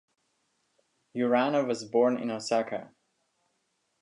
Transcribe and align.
Urano 1.15 1.67
was 1.67 1.85
born 1.85 2.17
in 2.17 2.31
Osaka. 2.31 2.89